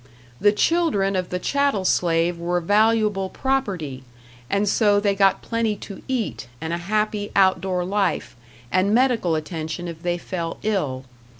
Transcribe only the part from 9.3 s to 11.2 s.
attention if they fell ill.